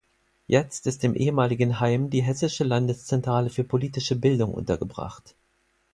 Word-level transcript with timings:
Jetzt 0.47 0.87
ist 0.87 1.03
im 1.03 1.13
ehemaligen 1.13 1.79
Heim 1.79 2.09
die 2.09 2.23
hessische 2.23 2.63
Landeszentrale 2.63 3.51
für 3.51 3.63
politische 3.63 4.15
Bildung 4.15 4.51
untergebracht. 4.51 5.35